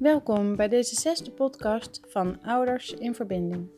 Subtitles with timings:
[0.00, 3.70] Welkom bij deze zesde podcast van Ouders in Verbinding.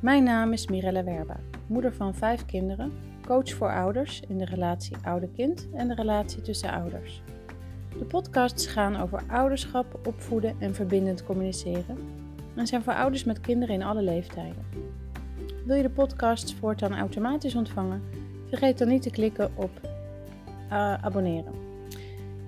[0.00, 2.92] Mijn naam is Mirella Werba, moeder van vijf kinderen,
[3.26, 7.22] coach voor ouders in de relatie ouder-kind en de relatie tussen ouders.
[7.98, 11.98] De podcasts gaan over ouderschap, opvoeden en verbindend communiceren
[12.54, 14.66] en zijn voor ouders met kinderen in alle leeftijden.
[15.64, 18.02] Wil je de podcasts voortaan automatisch ontvangen?
[18.48, 21.52] Vergeet dan niet te klikken op uh, abonneren.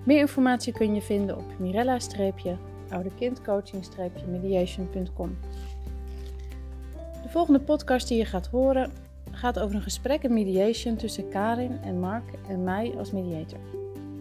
[0.05, 1.59] Meer informatie kun je vinden op
[2.89, 5.39] mirella-ouderkindcoaching-mediation.com.
[7.23, 8.93] De volgende podcast die je gaat horen
[9.31, 13.59] gaat over een gesprek in mediation tussen Karin en Mark en mij als mediator.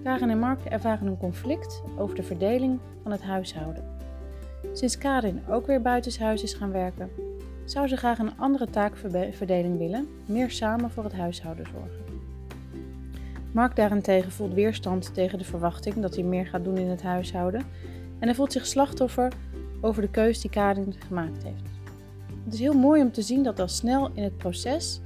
[0.03, 3.83] Karin en Mark ervaren een conflict over de verdeling van het huishouden.
[4.73, 7.09] Sinds Karin ook weer buitenshuis is gaan werken,
[7.65, 12.05] zou ze graag een andere taakverdeling willen, meer samen voor het huishouden zorgen.
[13.51, 17.65] Mark daarentegen voelt weerstand tegen de verwachting dat hij meer gaat doen in het huishouden
[18.19, 19.31] en hij voelt zich slachtoffer
[19.81, 21.69] over de keus die Karin gemaakt heeft.
[22.43, 25.01] Het is heel mooi om te zien dat al snel in het proces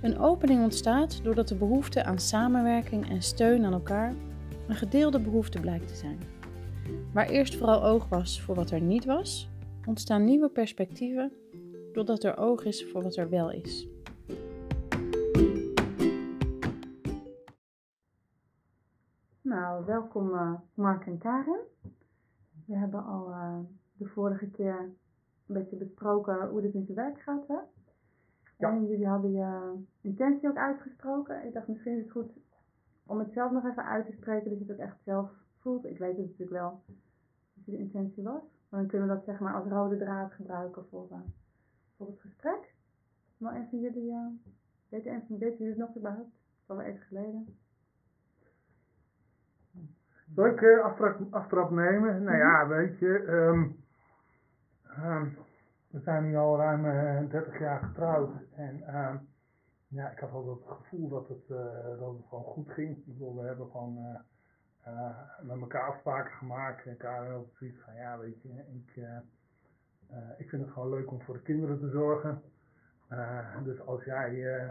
[0.00, 4.14] een opening ontstaat doordat de behoefte aan samenwerking en steun aan elkaar
[4.68, 6.18] een gedeelde behoefte blijkt te zijn.
[7.12, 9.50] Waar eerst vooral oog was voor wat er niet was,
[9.86, 11.32] ontstaan nieuwe perspectieven
[11.92, 13.88] doordat er oog is voor wat er wel is.
[19.40, 21.60] Nou, welkom uh, Mark en Karin.
[22.64, 23.58] We hebben al uh,
[23.96, 24.78] de vorige keer
[25.46, 27.46] een beetje besproken hoe dit met je werk gaat.
[27.46, 27.58] Hè?
[28.58, 28.70] Ja.
[28.70, 31.46] En jullie hadden je intentie ook uitgesproken.
[31.46, 32.30] Ik dacht misschien is het goed
[33.06, 35.84] om het zelf nog even uit te spreken, dat je het ook echt zelf voelt.
[35.84, 36.82] Ik weet het natuurlijk wel
[37.54, 38.42] wat je de intentie was.
[38.68, 41.18] Maar dan kunnen we dat zeg maar als rode draad gebruiken voor, uh,
[41.96, 42.74] voor het gesprek.
[43.36, 44.26] Maar even jullie, uh,
[44.88, 45.04] weet
[45.58, 46.32] jullie het nog überhaupt?
[46.34, 47.58] Het is al even geleden.
[50.34, 52.22] Zal ik uh, aftrap, aftrap nemen?
[52.22, 53.84] Nou ja, weet je, um,
[55.04, 55.36] um,
[55.90, 58.30] we zijn nu al ruim uh, 30 jaar getrouwd.
[58.54, 59.28] En um,
[59.88, 62.96] ja, ik had wel het gevoel dat het, uh, dat het gewoon goed ging.
[62.96, 64.18] Ik bedoel, we hebben gewoon
[65.42, 66.84] met elkaar afspraken gemaakt.
[66.84, 69.04] En elkaar ook zoiets van, ja, weet je, ik,
[70.38, 72.42] ik vind het gewoon leuk om voor de kinderen te zorgen.
[73.64, 74.66] dus als jij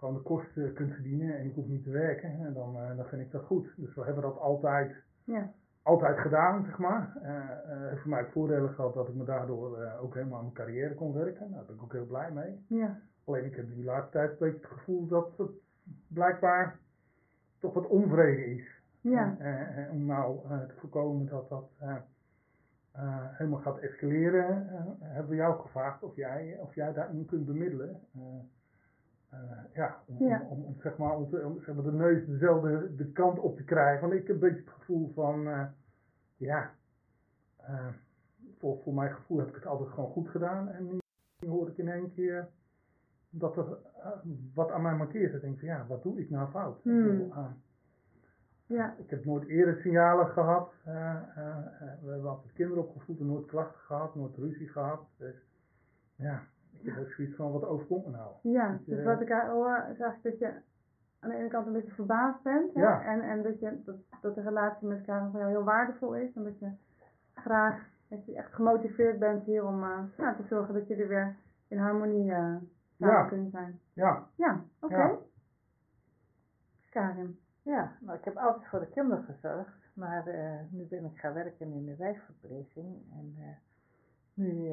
[0.00, 3.06] gewoon de kosten kunt verdienen en ik hoef niet te werken, en dan, uh, dan
[3.06, 3.72] vind ik dat goed.
[3.76, 4.94] Dus we hebben dat altijd,
[5.24, 5.52] ja.
[5.82, 7.16] altijd gedaan, zeg maar.
[7.22, 10.54] Uh, uh, voor mij het voordeel gehad dat ik me daardoor ook helemaal aan mijn
[10.54, 11.50] carrière kon werken.
[11.50, 12.64] Daar ben ik ook heel blij mee.
[12.66, 13.00] Ja.
[13.24, 15.50] Alleen ik heb die laatste tijd een beetje het gevoel dat het
[16.08, 16.78] blijkbaar
[17.58, 18.82] toch wat onvrede is.
[19.00, 19.36] Ja.
[19.38, 21.70] En, om nou te voorkomen dat dat
[23.36, 24.66] helemaal gaat escaleren,
[25.00, 28.00] hebben we jou gevraagd of jij, of jij daarin kunt bemiddelen.
[28.16, 28.22] Uh,
[29.74, 30.46] ja, om, ja.
[30.48, 33.64] Om, om, zeg maar, om, om, zeg maar, de neus dezelfde de kant op te
[33.64, 34.00] krijgen.
[34.08, 35.66] Want ik heb een beetje het gevoel van, uh,
[36.36, 36.74] ja,
[37.60, 37.86] uh,
[38.58, 40.68] voor, voor mijn gevoel heb ik het altijd gewoon goed gedaan.
[40.68, 40.98] En nu,
[41.38, 42.48] nu hoor ik in één keer
[43.30, 43.78] dat er
[44.54, 45.34] wat aan mij markeert.
[45.34, 46.82] Ik denk van, ja, wat doe ik nou fout?
[46.82, 47.20] Hmm.
[47.20, 47.34] Ik,
[48.66, 48.94] ja.
[48.98, 50.72] ik heb nooit eerder signalen gehad.
[50.84, 55.00] we hebben altijd kinderen opgevoed en nooit klachten gehad, nooit ruzie gehad.
[55.16, 55.34] Dus
[56.16, 56.42] ja,
[56.82, 58.32] ik heb zoiets van, wat overkomt me nou?
[58.42, 60.60] Ja, dus wat ik hoor is eigenlijk dat je
[61.20, 62.74] aan de ene kant een beetje verbaasd bent.
[62.74, 62.80] Hè?
[62.80, 63.02] Ja.
[63.02, 66.34] En, en dat, je, dat, dat de relatie met elkaar voor jou heel waardevol is.
[66.34, 66.70] En dat je
[67.34, 71.36] graag, dat je echt gemotiveerd bent hier om uh, nou, te zorgen dat jullie weer
[71.68, 72.56] in harmonie uh,
[72.98, 73.24] samen ja.
[73.24, 73.80] kunnen zijn.
[73.92, 74.26] Ja.
[74.34, 74.94] Ja, oké.
[74.94, 75.08] Okay.
[75.08, 75.18] Ja.
[76.90, 77.38] Karin.
[77.62, 79.78] Ja, nou ik heb altijd voor de kinderen gezorgd.
[79.94, 82.96] Maar uh, nu ben ik gaan werken in de wijkverpleging.
[83.12, 83.34] En
[84.40, 84.72] nu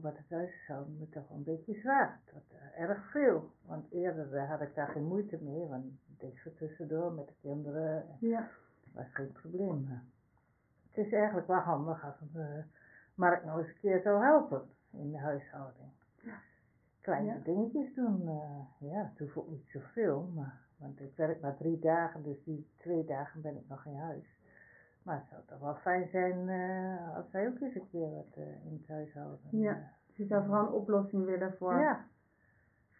[0.00, 2.20] wat het huishouden me toch een beetje zwaar.
[2.32, 3.50] Dat uh, erg veel.
[3.66, 7.26] Want eerder uh, had ik daar geen moeite mee, want ik deed zo tussendoor met
[7.26, 8.06] de kinderen.
[8.18, 8.48] Ja.
[8.84, 9.88] Dat was geen probleem.
[10.90, 12.64] Het is eigenlijk wel handig als een uh,
[13.14, 15.88] Mark nog eens een keer zou helpen in de huishouding.
[16.22, 16.34] Ja.
[17.00, 17.38] Kleine ja.
[17.44, 18.22] dingetjes doen,
[18.78, 22.68] ja, het hoeft ook niet zoveel, maar, want ik werk maar drie dagen, dus die
[22.76, 24.33] twee dagen ben ik nog in huis.
[25.04, 28.36] Maar het zou toch wel fijn zijn uh, als zij ook eens een keer wat
[28.38, 29.38] uh, in het huishouden.
[29.50, 32.04] Ja, uh, je zou vooral een oplossing willen voor, ja.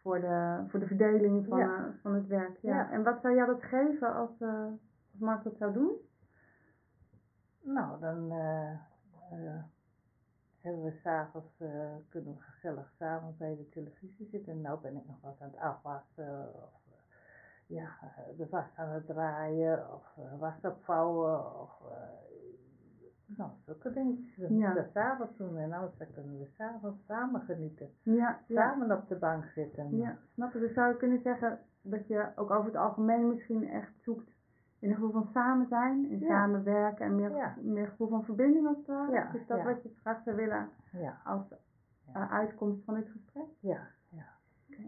[0.02, 1.94] voor, de, voor de verdeling van, ja.
[2.02, 2.58] van het werk.
[2.60, 2.74] Ja.
[2.74, 2.90] ja.
[2.90, 5.92] En wat zou jij dat geven als, als Mark dat zou doen?
[7.60, 8.30] Nou, dan
[10.60, 11.62] hebben we s'avonds,
[12.08, 14.52] kunnen we gezellig samen bij de televisie zitten.
[14.52, 16.83] En nou ben ik nog wat aan het afwassen of
[17.66, 21.92] ja, eh, de was aan het draaien of uh, was opvouwen of uh,
[23.36, 24.14] nou, zulke.
[24.48, 24.72] Ja.
[24.74, 27.90] Dat s'avonds doen en anders kunnen we s'avonds samen genieten.
[28.02, 28.94] Ja, samen ja.
[28.96, 29.96] op de bank zitten.
[29.96, 30.58] Ja, snap je?
[30.58, 34.32] Dus zou je kunnen zeggen dat je ook over het algemeen misschien echt zoekt
[34.78, 36.26] in een gevoel van samen zijn en Ja.
[36.26, 37.54] samenwerken en meer, Ja.
[37.60, 39.12] meer gevoel van verbinding als het ware.
[39.12, 41.42] Ja, Is dat wat je straks zou willen Ja, als
[42.12, 43.46] eh, uitkomst van dit gesprek?
[43.60, 44.26] ja, ja.
[44.66, 44.78] Dus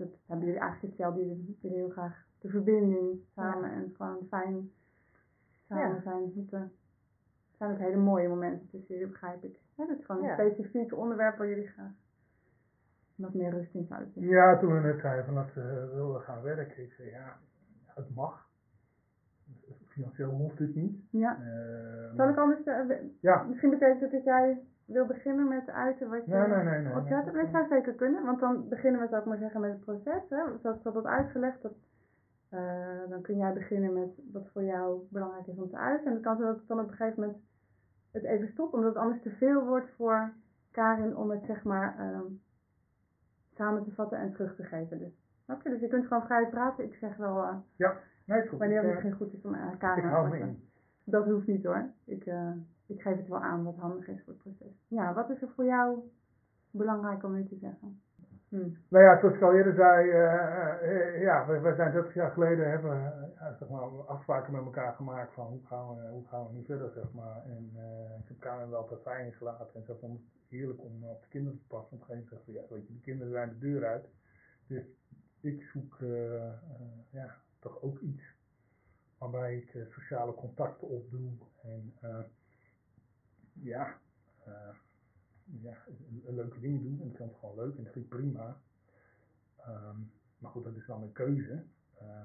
[0.00, 1.20] dat hebben jullie eigenlijk hetzelfde.
[1.26, 4.70] Jullie willen heel graag de verbinding samen en gewoon fijn
[5.68, 6.00] samen Ja.
[6.00, 6.32] zijn.
[6.36, 6.62] Het eh,
[7.58, 9.58] zijn ook hele mooie momenten tussen jullie, begrijp ik.
[9.74, 10.38] Ja, dat is gewoon Ja.
[10.38, 11.92] een specifiek onderwerp waar jullie graag
[13.14, 14.30] wat meer rust in zouden vinden.
[14.30, 17.36] Ja, toen we net zeiden van dat we wilden gaan werken, ik zei ja,
[17.86, 18.48] het mag.
[19.86, 20.96] Financieel hoeft het niet.
[21.10, 21.38] Ja.
[21.42, 24.60] Eh, Zal ik anders, eh, Ja, misschien betekent het dat jij
[24.92, 26.64] wil beginnen met uiten wat je nee, nee, nee.
[26.64, 27.32] nee, nee.
[27.32, 30.22] Dat zou zeker kunnen, want dan beginnen we, zou ik maar zeggen, met het proces.
[30.28, 30.42] Hè?
[30.62, 31.72] Zoals dat wordt uitgelegd, dat,
[32.48, 36.06] eh, dan kun jij beginnen met wat voor jou belangrijk is om te uiten.
[36.06, 37.38] En het kan zijn dat ik dan op een gegeven moment
[38.12, 40.32] het even stop, omdat het anders te veel wordt voor
[40.70, 42.24] Karin om het zeg maar ehm,
[43.54, 44.98] samen te vatten en terug te geven.
[44.98, 45.12] Dus,
[45.44, 45.68] snap je?
[45.68, 46.84] Dus je kunt gewoon vrij praten.
[46.84, 48.58] Ik zeg wel eh, Nee, het is goed.
[48.58, 50.68] wanneer het Ik, eh, goed is om aan Karin ik hou me in.
[51.04, 51.90] Dat hoeft niet hoor.
[52.04, 52.26] Ik,
[52.90, 54.84] ik geef het wel aan wat handig is voor het proces.
[54.88, 55.98] Ja, wat is er voor jou
[56.70, 58.02] belangrijk om nu te zeggen?
[58.48, 58.70] Hm.
[58.88, 62.70] Nou ja, zoals ik al eerder zei, eh, eh, ja, we, zijn 30 jaar geleden
[62.70, 66.52] hebben eh, zeg maar, afspraken met elkaar gemaakt van hoe gaan we, hoe gaan we
[66.52, 67.42] nu verder, zeg maar.
[67.44, 71.22] En eh, ik heb Karin wel fijn ingelaten en ze vond het heerlijk om op
[71.22, 71.96] de kinderen te passen.
[71.96, 74.08] Op een gegeven moment ja, weet je, de kinderen zijn de deur uit.
[74.66, 74.84] Dus
[75.40, 76.52] ik zoek eh, eh,
[77.10, 78.22] ja, toch ook iets
[79.20, 81.30] waarbij ik eh, sociale contacten opdoe
[81.62, 82.18] en eh,
[83.62, 83.94] ja,
[84.44, 84.52] eh,
[85.44, 85.76] ja,
[86.26, 86.98] een- leuke dingen doen.
[87.00, 88.56] En ik vind het gewoon leuk en dat vind ik prima.
[89.56, 89.96] Ehm,
[90.38, 91.62] maar goed, dat is dan een keuze.
[91.98, 92.20] Eh,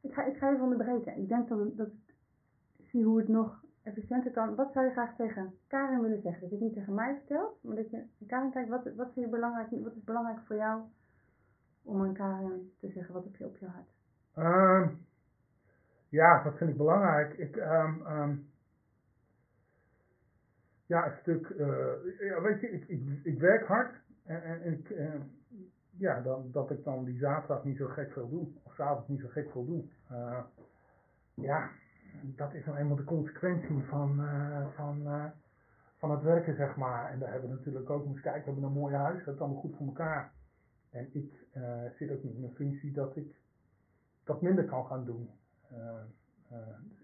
[0.00, 1.16] Ik, ga, ik ga even onderbreken.
[1.16, 1.88] Ik denk dat, het- dat
[2.76, 4.54] ik zie hoe het nog efficiënter kan.
[4.54, 6.40] Wat zou je graag tegen Karin willen zeggen?
[6.40, 9.26] Dat je het niet tegen mij vertelt, maar dat je Karin kijkt, wat, wat, vind
[9.26, 10.82] je belangrijk, wat is belangrijk voor jou
[11.82, 13.88] om aan Karin te zeggen, wat heb je op je hart?
[14.34, 14.94] Ehm,
[16.08, 17.32] ja, wat vind ik belangrijk?
[17.38, 18.34] Ik, ehm,
[20.86, 23.94] ja, een stuk, eh, ja, weet je, ik, ik, ik werk hard
[24.24, 25.14] en, en ik, eh,
[25.96, 29.20] ja, dan, dat ik dan die zaterdag niet zo gek veel doe, of s'avonds niet
[29.20, 29.84] zo gek veel doe.
[30.08, 30.38] Eh,
[31.34, 31.70] ja,
[32.22, 34.20] dat is nou eenmaal de consequentie van,
[34.74, 35.32] van,
[35.96, 37.10] van het werken, zeg maar.
[37.10, 39.40] En daar hebben we natuurlijk ook, moet kijken, we hebben een mooi huis, dat is
[39.40, 40.32] allemaal goed voor elkaar.
[40.90, 41.46] En ik
[41.96, 43.36] zit ook niet in een functie dat ik
[44.24, 45.30] dat minder kan gaan doen.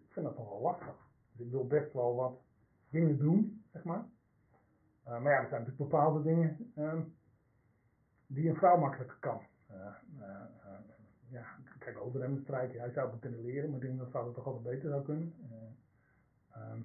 [0.06, 0.96] Ik vind dat nog wel lastig.
[1.32, 2.40] Dus ik wil best wel wat
[2.92, 4.04] dingen doen, zeg maar.
[5.04, 7.00] Eh, maar ja, er zijn natuurlijk bepaalde dingen ehm,
[8.26, 9.40] die een vrouw makkelijker kan.
[9.66, 9.86] Eh,
[10.20, 10.40] eh,
[11.28, 11.44] ja,
[11.78, 14.46] kijk, overhemden strijken, hij zou het kunnen leren, maar ik denk dat vrouw het toch
[14.46, 15.34] altijd beter zou kunnen.
[15.50, 16.80] Eh, ehm,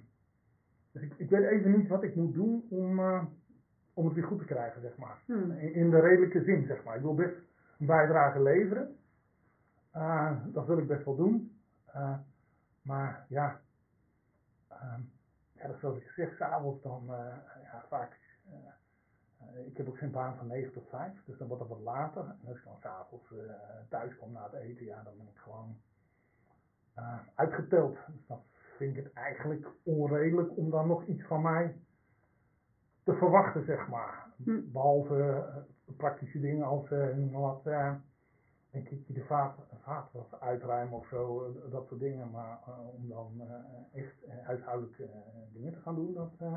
[0.92, 3.00] dus ik, ik weet even niet wat ik moet doen om,
[3.92, 5.18] om het weer goed te krijgen, zeg maar.
[5.24, 5.50] Hm.
[5.50, 6.96] In, in de redelijke zin, zeg maar.
[6.96, 7.36] Ik wil best
[7.78, 8.96] een bijdrage leveren.
[10.52, 11.60] Dat wil ik best wel doen.
[12.82, 13.60] Maar ja,
[14.68, 15.00] ehm,
[15.58, 18.18] ja, zoals ik zeg, s'avonds dan eh, ja, vaak.
[18.44, 18.52] eh,
[19.38, 21.80] eh, ik heb ook geen baan van 9 tot 5, dus dan wordt het wat
[21.80, 22.22] later.
[22.22, 23.34] En als ik dan s'avonds
[23.88, 25.80] thuis kom na het eten, ja, dan ben ik gewoon
[27.34, 27.98] uitgeteld.
[28.06, 28.42] Dus dan
[28.76, 31.76] vind ik het eigenlijk onredelijk om dan nog iets van mij
[33.04, 34.26] te verwachten, zeg maar.
[34.44, 34.60] Hm.
[34.72, 35.46] Behalve
[35.86, 36.88] eh, praktische dingen als
[37.30, 37.64] maar wat,
[38.70, 42.30] een keertje de vaat, vaat wat uitruimen of zo, eh, dat soort dingen.
[42.30, 45.18] Maar eh, om dan eh, echt huishoudelijke eh,
[45.52, 46.56] dingen te gaan doen, dat, eh,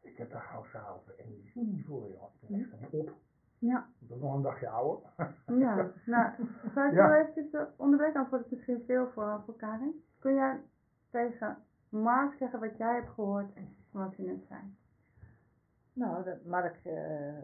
[0.00, 2.22] ik heb daar gauw s'avonds energie niet voor, joh.
[2.40, 3.12] Ik ben echt helemaal op.
[3.58, 5.08] Ja, Dat is nog een dagje ouder.
[5.46, 5.90] ja.
[6.06, 6.32] nou,
[6.74, 7.08] zou ik Ja.
[7.08, 10.04] wel eventjes uh, onderbreken, anders wordt het misschien veel voor, voor Karin.
[10.18, 10.60] Kun jij
[11.10, 11.56] tegen
[11.88, 13.52] Mark zeggen wat jij hebt gehoord
[13.90, 14.60] van wat je net zei?
[15.92, 17.34] Nou, dat Mark eh,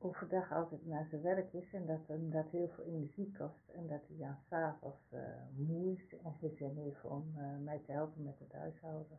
[0.00, 3.68] overdag altijd naar zijn werk is en dat hem dat heel veel energie kost.
[3.74, 5.20] En dat hij dan s'avonds uh,
[5.56, 9.18] moe is en geen zin heeft om uh, mij te helpen met het huishouden.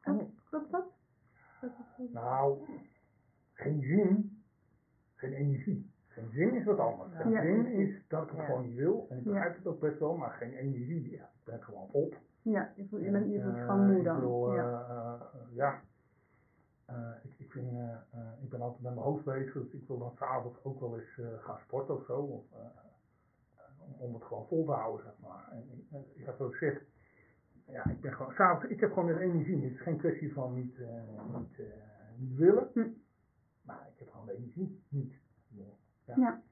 [0.00, 0.84] Klopt, klopt dat?
[2.12, 2.58] Nou,
[3.52, 4.42] geen zin,
[5.14, 5.90] geen energie.
[6.06, 7.14] Geen zin is wat anders.
[7.16, 7.42] Geen Ja.
[7.42, 8.44] zin is dat ik het Ja.
[8.44, 9.06] gewoon niet wil.
[9.10, 9.30] En ik Ja.
[9.30, 11.10] begrijp het ook best wel, maar geen energie.
[11.10, 12.14] Ja, ik ben gewoon op.
[12.42, 14.20] ja, je bent, Eh, gewoon moe ik dan.
[14.20, 14.52] wil,
[15.52, 15.82] ja.
[16.90, 17.20] Eh, ja.
[17.22, 19.98] Ik, ik, vind, eh, eh, ik ben altijd met mijn hoofd bezig, dus ik wil
[19.98, 22.18] dan s'avonds ook wel eens gaan sporten of zo.
[22.20, 22.44] Of,
[23.98, 25.48] om- het gewoon vol te houden, zeg maar.
[25.50, 26.82] En ik, ik heb ook gezegd,
[27.66, 29.62] ja, ik ben gewoon, s'avonds, ik heb gewoon weer energie.
[29.64, 31.02] Het is geen kwestie van niet, eh,
[31.38, 31.58] niet,
[32.16, 32.88] niet willen, Hm.
[33.62, 35.14] maar ik heb gewoon de energie niet.
[35.48, 36.14] Ja.
[36.16, 36.42] Ja.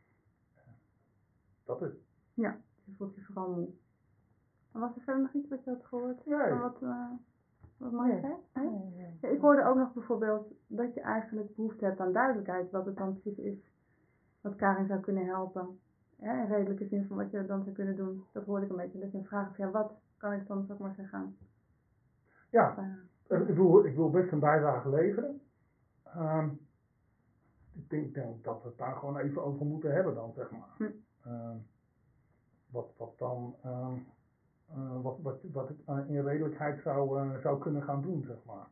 [1.65, 1.93] Dat is.
[2.35, 3.69] ja, je voelt je vooral moe.
[4.73, 6.27] En was er verder nog iets wat je had gehoord?
[6.27, 6.49] Nee.
[6.49, 7.11] Van wat, uh,
[7.79, 7.93] wat.
[9.21, 12.97] Ja, ik hoorde ook nog bijvoorbeeld dat je eigenlijk behoefte hebt aan duidelijkheid, wat het
[12.97, 13.73] dan precies is,
[14.41, 15.81] wat Karin zou kunnen helpen.
[16.17, 18.25] ja, in redelijke zin van wat je dan zou kunnen doen.
[18.33, 18.99] Dat hoorde ik een beetje.
[18.99, 21.37] Dat je een vraag of ja, wat kan ik dan, ik maar zeggen.
[22.51, 22.97] Ja,
[23.29, 25.41] Uh, ik wil, ik wil best een bijdrage leveren.
[26.03, 26.49] Ehm,
[27.73, 30.75] ik denk, denk dat we het daar gewoon even over moeten hebben dan, zeg maar.
[30.77, 30.85] Hm.
[31.25, 31.57] Ehm,
[32.71, 33.95] wat, wat dan, ehm,
[34.69, 38.45] eh, wat, wat, wat ik eh, in redelijkheid zou, eh, zou kunnen gaan doen, zeg
[38.45, 38.67] maar.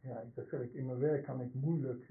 [0.00, 2.04] Ja, ik- dat zeg ik, in mijn werk kan ik moeilijk,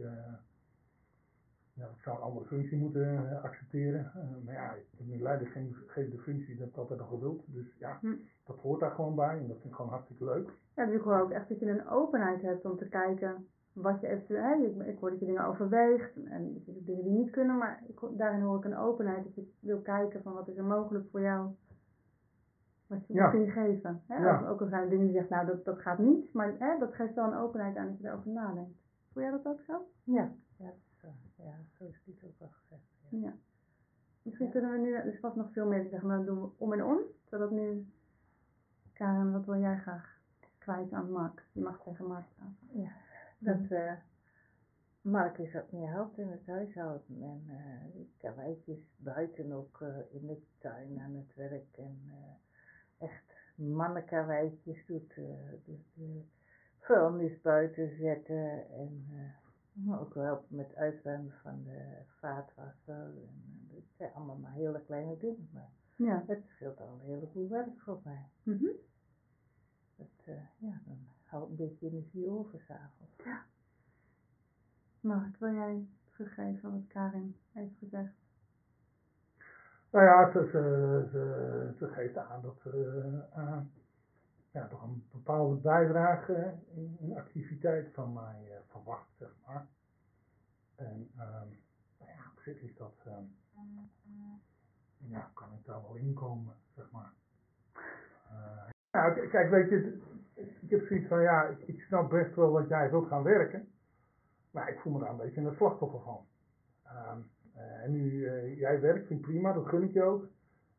[1.73, 4.11] ja, ik zou een andere functie moeten accepteren.
[4.45, 7.43] Maar ja, ik heb nu leidinggevende functie, dat heb ik altijd al gewild.
[7.45, 8.15] Dus ja, Hm.
[8.45, 10.49] dat hoort daar gewoon bij en dat vind ik gewoon hartstikke leuk.
[10.75, 14.01] Ja, dus ik hoor ook echt dat je een openheid hebt om te kijken wat
[14.01, 17.13] je eventueel, hè, ik, ik hoor dat je dingen overweegt en dat je dingen die
[17.13, 20.47] niet kunnen, maar ik, daarin hoor ik een openheid dat je wil kijken van wat
[20.47, 21.49] is er mogelijk voor jou,
[22.91, 23.31] wat je Ja.
[23.33, 24.01] je geven.
[24.07, 24.17] Hè?
[24.17, 24.39] Ja.
[24.39, 26.77] Ook, ook al zijn er dingen die zegt, nou dat, dat gaat niet, maar hè,
[26.79, 28.77] dat geeft wel een openheid aan dat je erover nadenkt.
[29.11, 29.85] Voel jij dat ook zo?
[30.03, 31.03] Ja, ja, dat is,
[31.37, 32.81] eh, ja, zo is het ook wel gezegd.
[33.09, 33.17] Ja.
[33.19, 33.33] Ja.
[34.23, 34.51] Misschien Ja.
[34.51, 36.49] kunnen we nu, er is vast nog veel meer te zeggen, maar dat doen we
[36.57, 36.97] om en om,
[37.29, 37.87] zodat nu,
[38.93, 40.19] Karen, wat wil jij graag
[40.57, 41.45] kwijt aan Mark?
[41.51, 42.81] Je mag tegen Mark praten.
[42.81, 42.91] Ja,
[43.37, 43.93] dat eh
[45.01, 50.27] Mark is wat meer helpt in het huishouden en eh karweitjes buiten ook eh, in
[50.27, 51.99] de tuin aan het werk en
[53.01, 53.23] echt
[53.55, 55.23] mannenkarweitjes doet, eh
[55.65, 56.21] dus de
[56.79, 63.67] vuilnis buiten zetten en eh, maar ook wel helpen met uitruimen van de vaatwasser en
[63.69, 66.23] eh, dat zijn allemaal maar hele kleine dingen, maar Ja.
[66.27, 68.29] het scheelt al een heleboel werk voor mij.
[68.43, 68.65] Mhm.
[69.95, 73.15] Dat, ja, dan hou ik een beetje energie over s'avonds.
[74.99, 78.13] Mark, wil jij teruggeven wat Karin heeft gezegd?
[79.91, 80.47] Nou ja, ze,
[81.77, 82.69] ze, geeft aan dat ze
[83.33, 83.57] eh,
[84.51, 86.53] ja, toch een bepaalde bijdrage
[86.99, 89.67] in, activiteit van mij eh, verwacht, zeg maar.
[90.75, 91.47] En ehm,
[91.99, 93.23] nou ja, op zich is dat, ehm,
[94.97, 97.13] ja, kan ik daar wel inkomen, zeg maar.
[98.91, 100.01] Eh, kijk, weet je,
[100.33, 103.71] ik heb zoiets van, ja, ik, ik snap best wel dat jij wilt gaan werken,
[104.51, 106.25] maar ik voel me daar een beetje een slachtoffer van.
[106.83, 107.40] Ehm, eh,
[107.83, 110.27] en nu, eh, jij werkt, vind ik prima, dat gun ik je ook.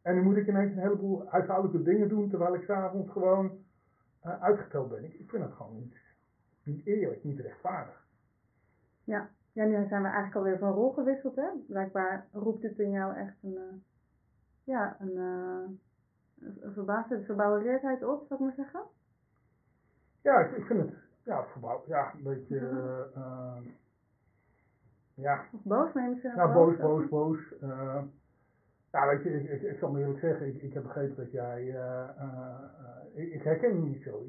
[0.03, 3.59] En nu moet ik ineens een heleboel huishoudelijke dingen doen, terwijl ik s'avonds gewoon
[4.21, 5.05] eh, uitgeteld ben.
[5.05, 5.97] Ik, ik vind dat gewoon niet,
[6.63, 8.07] niet eerlijk, niet rechtvaardig.
[9.05, 9.31] Ja.
[9.53, 11.49] ja, nu zijn we eigenlijk alweer van rol gewisseld, hè?
[11.67, 13.75] Blijkbaar roept het in jou echt een, eh,
[14.65, 15.69] ja, een, uh,
[16.61, 18.81] een verbaasde verbouwereerdheid op, zou ik maar zeggen.
[20.23, 23.57] Ja, ik, ik vind het, ja, verbouw, ja, een beetje, eh, eh,
[25.15, 27.09] ja, Of boos, ook Nou, boos, boos.
[27.09, 27.39] boos,
[28.93, 31.31] ja, weet je, ik, ik, ik zal me eerlijk zeggen, ik, ik heb begrepen dat
[31.31, 32.59] jij, eh, eh,
[33.15, 34.27] ik, ik herken je niet zo.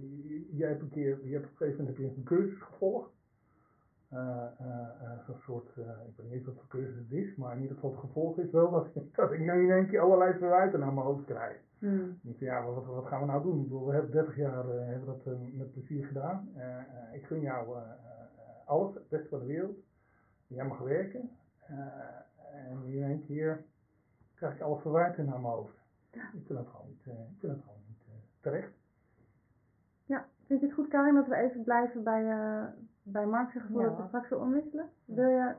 [0.51, 3.11] Jij hebt een keer, je hebt op een gegeven moment heb je een cursus gevolgd.
[5.25, 5.67] Zo'n soort,
[6.07, 8.37] ik weet niet eens wat voor cursus het is, maar in ieder geval het gevolg
[8.37, 11.57] is wel dat, dat ik nu in één keer allerlei verwijten naar mijn hoofd krijg.
[11.79, 12.09] Hmm.
[12.09, 13.57] Ik denk, ja, wat, wat gaan we nou doen?
[13.57, 16.49] Ik bedoel, we hebben 30 jaar hebben dat met plezier gedaan.
[17.13, 17.77] Ik gun jou
[18.65, 19.77] alles, het beste van de wereld.
[20.53, 21.29] Jij mag werken.
[21.59, 21.77] Eh,
[22.69, 23.63] en nu in één keer
[24.35, 25.75] krijg ik alle verwijten naar mijn hoofd.
[26.11, 28.71] Ik vind dat gewoon niet, eh, ik vind dat gewoon niet eh, terecht.
[30.05, 32.65] Ja, vind je het goed, Karin, dat we even blijven bij, eh
[33.03, 33.87] bij Mark zijn gevoel Ja.
[33.87, 34.89] dat we straks weer omwisselen?
[35.05, 35.55] Wil je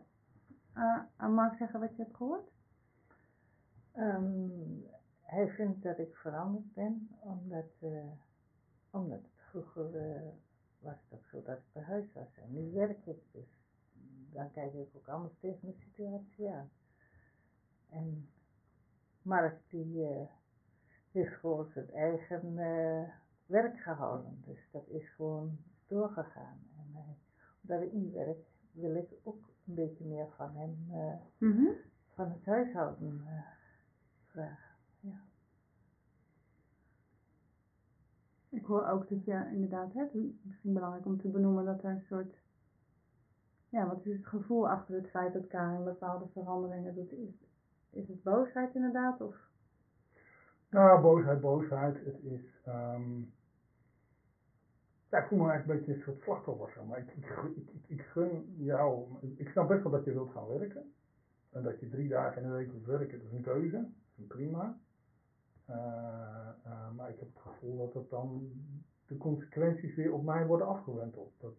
[0.72, 2.50] eh, aan Mark zeggen wat je hebt gehoord?
[3.92, 4.48] Ehm,
[5.22, 8.10] hij vindt dat ik veranderd ben, omdat, eh,
[8.90, 10.20] omdat het vroeger eh,
[10.78, 12.38] was het ook zo dat ik bij huis was.
[12.38, 13.63] En nu werk ik, dus
[14.34, 16.70] dan kijk ik ook anders tegen de situatie aan.
[17.88, 18.28] En
[19.22, 20.26] Mark die eh,
[21.12, 23.08] heeft gewoon zijn eigen eh,
[23.46, 26.58] werk gehouden, dus dat is gewoon doorgegaan.
[26.76, 27.00] En eh,
[27.62, 28.38] omdat ik niet werk,
[28.72, 30.86] wil ik ook een beetje meer van hem,
[31.38, 31.66] Mhm.
[32.14, 33.26] van het huishouden
[34.26, 34.74] vragen.
[35.00, 35.20] Ja.
[38.48, 41.82] Ik hoor ook dat je inderdaad, hè, het is misschien belangrijk om te benoemen dat
[41.84, 42.34] er een soort,
[43.74, 47.12] ja, wat is het gevoel achter het feit dat Karin bepaalde veranderingen doet?
[47.12, 47.46] Is,
[47.90, 49.20] is het boosheid inderdaad?
[49.20, 49.36] Of,
[50.68, 52.04] Nou, boosheid, boosheid.
[52.04, 53.20] Het is, ehm
[55.08, 56.84] ja, ik voel me eigenlijk een beetje een soort slachtoffer.
[56.84, 57.26] Maar ik, ik,
[57.56, 60.94] ik, ik, gun jou, ik snap best wel dat je wilt gaan werken.
[61.50, 63.76] En dat je drie dagen in de week wilt werken, dat is een keuze.
[63.76, 64.78] Dat is prima.
[65.64, 65.76] Eh,
[66.64, 68.52] eh, maar ik heb het gevoel dat het dan
[69.06, 71.32] de consequenties weer op mij worden afgewenteld.
[71.38, 71.54] Dat,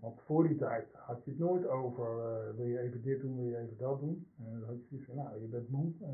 [0.00, 3.36] want voor die tijd had je het nooit over, eh, wil je even dit doen,
[3.36, 4.26] wil je even dat doen.
[4.38, 6.08] En dan had je zoiets van, nou, je bent moe, eh,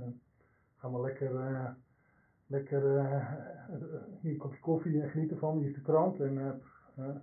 [0.76, 1.70] ga maar lekker, eh,
[2.46, 3.32] lekker eh,
[4.20, 6.20] hier een kopje koffie en geniet ervan, hier is de krant.
[6.20, 6.48] En eh,
[7.04, 7.16] eh,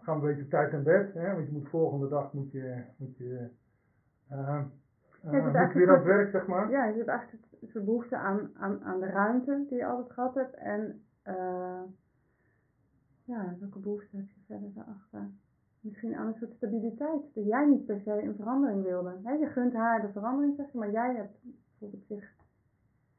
[0.00, 3.16] ga een beetje tijd naar bed, hè, want je moet volgende dag moet je, moet
[3.16, 3.48] je
[4.28, 4.62] eh,
[5.22, 6.70] moet weer aan het werk, zeg maar.
[6.70, 10.12] Ja, je hebt eigenlijk het soort behoefte aan, aan, aan de ruimte die je altijd
[10.12, 10.54] gehad hebt.
[10.54, 11.82] En eh
[13.24, 15.30] ja, welke behoefte heb je verder daarachter?
[15.82, 17.22] Misschien aan een soort stabiliteit.
[17.34, 19.20] Dat jij niet per se een verandering wilde.
[19.22, 22.34] Je gunt haar de verandering, zeg je, maar jij hebt bijvoorbeeld zich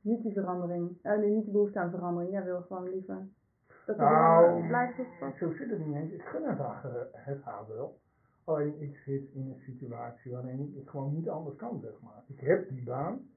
[0.02, 2.32] niet die verandering, eh, niet de behoefte aan verandering.
[2.32, 3.28] Jij wil gewoon liever
[3.86, 4.98] dat het Nou, blijft.
[5.38, 6.12] Zo zit het niet eens.
[6.12, 8.00] Ik gun het haar, het haar wel.
[8.44, 12.24] Alleen ik zit in een situatie waarin ik gewoon niet anders kan, zeg maar.
[12.28, 13.30] Ik heb die baan.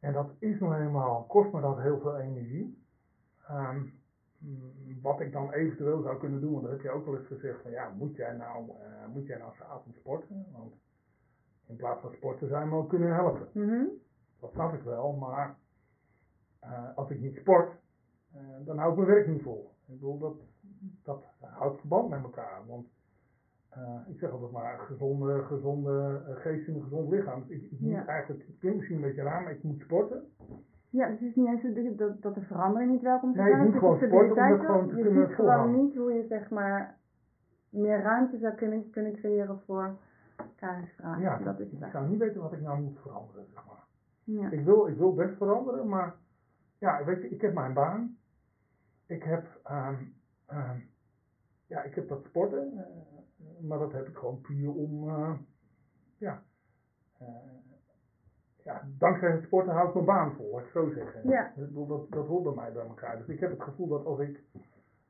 [0.00, 2.84] En dat is nou eenmaal, kost me dat heel veel energie.
[3.46, 3.84] Ehm,
[5.02, 7.62] wat ik dan eventueel zou kunnen doen, want dat heb je ook wel eens gezegd,
[7.62, 10.46] van ja, moet jij nou, eh, moet jij nou s'avonds sporten?
[10.52, 10.74] Want
[11.66, 13.48] in plaats van sporten zou je me ook kunnen helpen.
[13.52, 13.84] Mhm.
[14.40, 15.58] Dat snap ik wel, maar
[16.60, 17.72] eh, als ik niet sport,
[18.32, 19.70] eh, dan hou ik mijn werk niet vol.
[19.86, 20.36] Ik bedoel, dat,
[21.02, 22.66] dat houdt verband met elkaar.
[22.66, 22.86] Want
[24.08, 27.40] ik zeg altijd maar, gezonde, gezonde geest in een gezond lichaam.
[27.40, 30.32] Dus ik, ik moet eigenlijk, het klinkt misschien een beetje raar, maar ik moet sporten.
[30.92, 33.64] Ja, dus het is niet eens dat- dat, de verandering niet welkom zou Nee, zijn.
[33.64, 36.50] moet is gewoon sporten om dat gewoon te kunnen Je gewoon niet hoe je zeg
[36.50, 36.98] maar
[37.68, 39.96] meer ruimte zou kunnen, kunnen creëren voor
[40.96, 41.20] vraag.
[41.20, 43.84] Ja, dat is het ik zou niet weten wat ik nou moet veranderen, zeg maar.
[44.24, 44.50] Ja.
[44.50, 46.14] Ik wil, ik wil best veranderen, maar
[46.78, 48.16] ja, weet je, ik heb mijn baan.
[49.06, 49.94] Ik heb, ehm,
[51.66, 55.32] ja, ik heb dat sporten, eh, maar dat heb ik gewoon puur om, eh,
[56.18, 56.42] ja,
[57.18, 57.26] eh,
[58.64, 61.28] ja, dankzij het sporten hou ik mijn baan vol, laat ik zo zeggen.
[61.28, 61.52] Ja.
[61.56, 63.18] Bedoel, Dat, dat hoort bij mij bij elkaar.
[63.18, 64.40] Dus ik heb het gevoel dat als ik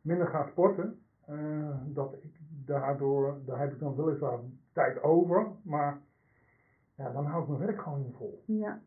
[0.00, 4.38] minder ga sporten, eh, dat ik daardoor, daar heb ik dan weliswaar
[4.72, 6.00] tijd over, maar
[6.96, 8.42] ja, dan hou ik mijn werk gewoon niet vol.
[8.46, 8.80] Ja.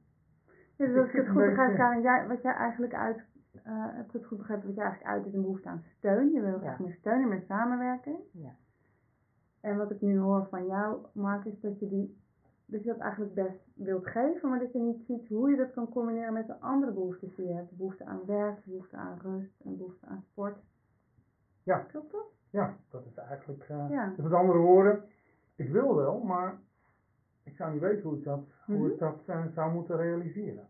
[0.75, 3.17] ja dus als ik het goed begrijp, Karin, jij, wat jij eigenlijk uit,
[3.63, 6.31] eh heb ik het goed begrepen, wat jij eigenlijk uit is een behoefte aan steun.
[6.31, 6.83] Je wil graag Ja.
[6.85, 8.17] meer steun en meer samenwerking.
[8.31, 8.55] Ja.
[9.61, 12.23] En wat ik nu hoor van jou, Mark, is dat je die
[12.65, 15.71] dat je dat eigenlijk best wilt geven, maar dat je niet ziet hoe je dat
[15.71, 17.69] kan combineren met de andere behoeftes die je hebt.
[17.69, 20.57] De behoefte aan werk, de behoefte aan rust en behoefte aan sport.
[21.63, 21.77] Ja.
[21.79, 22.25] Klopt dat?
[22.49, 24.07] Ja, dat is eigenlijk, eh, Ja.
[24.15, 25.03] dus met andere woorden,
[25.55, 26.59] ik wil wel, maar
[27.43, 28.85] ik zou niet weten hoe ik dat, hoe Mhm.
[28.91, 30.67] ik dat eh, zou moeten realiseren.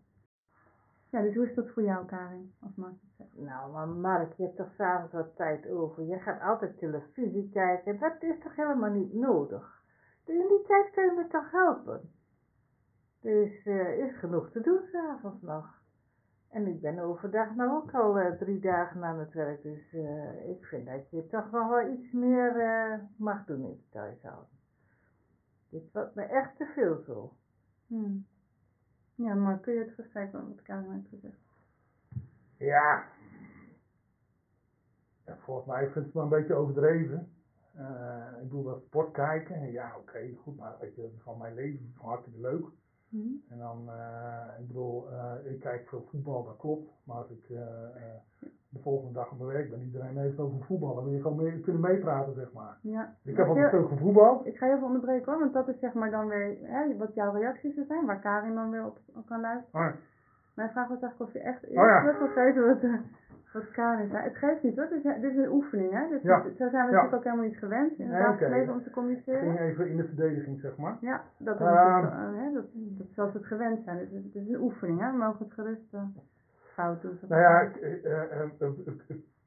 [1.10, 3.46] Ja, dus hoe is dat voor jou, Karin, als Mark het zegt?
[3.48, 6.04] Nou, maar Mark, je hebt toch s'avonds wat tijd over.
[6.04, 8.00] Je gaat altijd televisie kijken.
[8.00, 9.84] Dat is toch helemaal niet nodig?
[10.26, 12.14] Dus in die tijd kun je me toch helpen?
[13.20, 15.84] Dus er is genoeg te doen s'avonds nog.
[16.50, 19.62] En ik ben overdag nou ook al eh, drie dagen aan het werk.
[19.64, 23.70] Dus eh, ik vind dat je toch nog wel iets meer eh, mag doen in
[23.70, 24.50] het thuishouden.
[25.70, 27.34] Dit wordt me echt te veel zo.
[27.88, 28.26] Hmm.
[29.16, 31.40] Ja, Mark, kun je het versterken wat Karin heeft gezegd?
[32.58, 33.04] Ja.
[35.26, 37.35] ja volgens mij vind ik het wel een beetje overdreven.
[37.78, 41.38] Eh, ik bedoel dat sport kijken, ja oké, goed, maar weet je, dat is van
[41.38, 42.66] mijn leven, gewoon hartstikke leuk.
[43.10, 43.34] Mhm.
[43.50, 46.90] En dan, eh, ik bedoel, eh, ik kijk veel voetbal, dat klopt.
[47.04, 47.48] Maar als ik
[48.70, 50.96] de volgende dag op mijn werk ben, iedereen heeft over voetbal.
[50.96, 52.78] Dan wil je gewoon mee, kunnen meepraten, zeg maar.
[52.82, 53.16] Ja.
[53.24, 54.46] Ik heb altijd veel gevoetbald.
[54.46, 57.14] Ik ga je even onderbreken hoor, want dat is zeg maar dan weer hè, wat
[57.14, 59.88] jouw reacties er zijn, waar Karin dan weer op, op kan luisteren.
[59.88, 59.94] Oh,
[60.56, 62.00] Mijn vraag was eigenlijk of je echt eerst Oh ja.
[62.02, 63.06] terug wil geven
[63.64, 64.24] wat, zei.
[64.24, 66.10] Het geeft niet hoor, dit is, dit is een oefening hè.
[66.10, 66.42] Dus Ja.
[66.42, 66.86] dit- zo zijn we Ja.
[66.86, 69.40] natuurlijk ook helemaal niet gewend in het Nee, dagelijks om te communiceren.
[69.42, 70.98] ging even in de verdediging, zeg maar.
[71.02, 72.06] Ja, dat is Ehm.
[72.06, 73.98] eh, hè, dat, dat zoals we het gewend zijn.
[73.98, 76.02] Het is een oefening hè, we mogen het gerust eh,
[76.74, 77.20] fout doen.
[77.28, 78.42] Nou ja, ik, eh,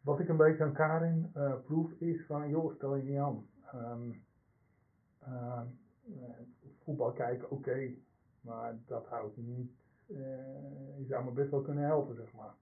[0.05, 1.33] wat ik een beetje aan Karin
[1.65, 3.47] proef is van, joh, stel je niet aan.
[3.73, 4.11] Ehm,
[5.25, 5.67] ehm,
[6.05, 6.31] eh,
[6.85, 7.91] voetbal kijken, oké,
[8.41, 9.71] maar dat houdt niet.
[10.99, 12.53] je zou me best wel kunnen helpen, zeg maar.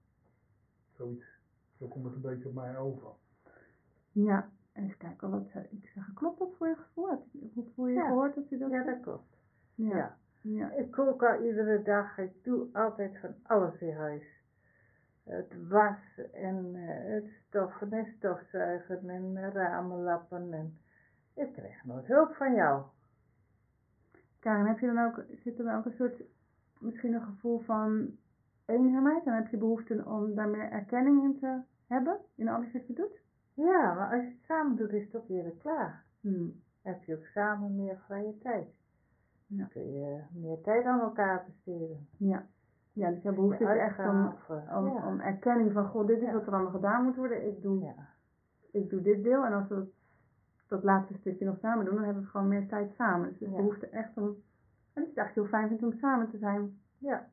[0.97, 1.36] Zoiets.
[1.79, 3.07] Zo komt het een beetje op mij over.
[4.11, 6.13] Ja, en eens kijken wat zou ik zeggen.
[6.13, 7.09] Klopt dat voor je gevoel?
[7.09, 8.07] Heb je, hoe voel je je Ja.
[8.07, 9.37] gehoord dat je dat Ja, dat klopt.
[9.75, 9.95] Ja.
[9.97, 10.17] ja.
[10.41, 10.71] ja.
[10.71, 12.17] Ik kook al iedere dag.
[12.17, 14.23] Ik doe altijd van alles in huis.
[15.23, 20.53] Het wassen en eh, het stoffen en stofzuigen en eh, ramen lappen.
[20.53, 20.77] En
[21.33, 22.83] ik krijg nooit hulp van jou.
[24.39, 26.21] Karin, heb je dan ook, zit er dan ook een soort,
[26.79, 28.17] misschien een gevoel van
[28.67, 29.25] eenzaamheid?
[29.25, 32.93] En heb je behoefte om daar meer erkenning in te hebben, in alles wat je
[32.93, 33.21] doet?
[33.53, 36.03] Ja, maar als je het samen doet, is het ook weer klaar.
[36.21, 36.61] Hmm.
[36.81, 38.67] Heb je ook samen meer vrije tijd.
[39.47, 39.57] Ja.
[39.57, 42.07] Dan kun je meer tijd aan elkaar besteden.
[42.17, 42.45] Ja.
[42.93, 45.07] Ja, dus jouw behoefte is echt om, Uitgaven, om, ja.
[45.07, 46.33] om erkenning van, goh, dit is Ja.
[46.33, 47.47] wat er allemaal gedaan moet worden.
[47.47, 47.93] Ik doe, Ja.
[48.71, 49.45] ik doe dit deel.
[49.45, 49.85] En als we dat,
[50.67, 53.29] dat laatste stukje nog samen doen, dan hebben we gewoon meer tijd samen.
[53.29, 53.55] Dus de Ja.
[53.55, 54.33] behoefte echt om, en
[54.93, 56.79] dat is eigenlijk heel fijn vindt om samen te zijn.
[56.97, 57.27] ja.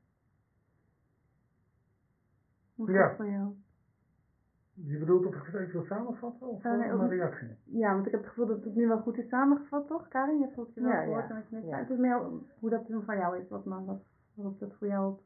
[2.74, 3.06] Hoe is Ja.
[3.08, 3.52] dat voor jou?
[4.74, 7.48] Je bedoelt of ik het even wil samenvatten of Uh, nee, ook- een reactie?
[7.64, 10.38] Ja, want ik heb het gevoel dat het nu wel goed is samengevat, toch, Karin?
[10.38, 11.68] Je het je wel Ja, gehoord ja, en wat je net ja.
[11.70, 11.80] zei.
[11.82, 12.20] Het is meer
[12.58, 14.02] hoe dat toen van jou is, wat, maar wat,
[14.34, 15.20] wat dat voor jou op.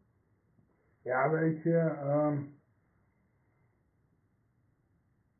[1.02, 2.42] Ja, weet je, ehm,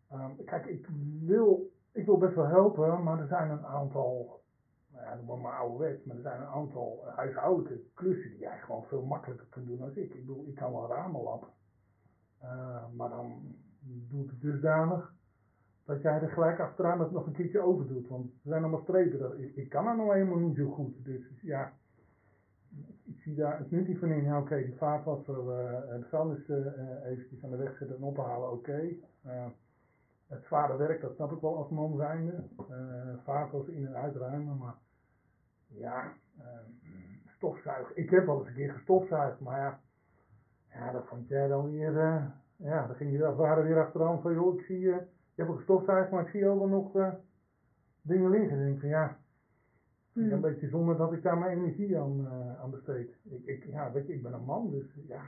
[0.09, 0.89] ehm, kijk, ik
[1.21, 4.43] wil, ik wil best wel helpen, maar er zijn een aantal,
[4.93, 8.59] nou ja, noem maar maar ouderwets, maar er zijn een aantal huishoudelijke klussen die jij
[8.59, 9.97] gewoon veel makkelijker kunt doen dan ik.
[10.15, 11.49] Ik bedoel, ik kan wel ramen lappen,
[12.41, 15.15] eh, maar dan doe ik het dusdanig
[15.85, 18.83] dat jij er gelijk achteraan het nog een keertje over doet, want er zijn allemaal
[18.83, 21.73] strepen, ik, ik kan dat nou helemaal niet zo goed, dus ja,
[23.05, 24.25] ik zie daar het nut niet van in.
[24.25, 28.03] Ja, oké, die vaatwasser, eh de vuilnis eh, eh, eventjes aan de weg zetten en
[28.03, 28.89] ophalen, oké.
[30.27, 32.45] Het zware werk, dat snap ik wel als man zijnde.
[33.25, 34.75] Vaatwasser in en uitruimen, maar
[35.67, 36.13] ja,
[37.27, 37.97] stofzuigen.
[37.97, 39.81] Ik heb wel eens een keer gestofzuigd, maar ja,
[40.79, 42.25] ja dat vond jij dan weer, eh,
[42.57, 45.45] ja, dan ging je als het ware weer achteraan van, joh, ik zie, je je
[45.45, 47.13] hebt wel gestofzuigd, maar ik zie ook wel nog eh,
[48.03, 48.59] dingen liggen.
[48.59, 49.19] Denk ik van, ja,
[50.13, 50.33] is Hmm.
[50.33, 53.11] een beetje zonde dat ik daar mijn energie aan, eh, aan besteed.
[53.23, 55.23] Ik, ik, ja, weet je, ik ben een man, dus ja,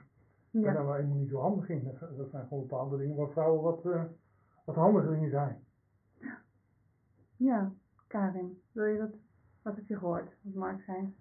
[0.50, 1.84] ik ben daar wel helemaal niet zo handig in.
[1.84, 4.02] Dat, dat zijn gewoon bepaalde dingen waar vrouwen wat, eh,
[4.64, 5.64] wat handiger in zijn.
[7.36, 7.72] ja,
[8.06, 9.10] Karin, wil je dat,
[9.62, 11.14] wat heb je gehoord, wat Mark zei?